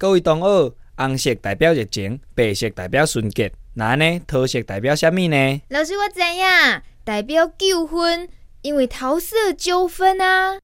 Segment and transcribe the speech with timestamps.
[0.00, 4.18] 各位同学，红色代表热情，白色代表纯洁，那呢？
[4.26, 5.60] 桃色代表什么呢？
[5.68, 8.26] 老师，我知影，代表纠纷，
[8.62, 10.58] 因为桃色纠纷啊。